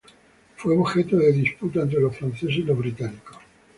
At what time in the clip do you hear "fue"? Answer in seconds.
0.57-0.75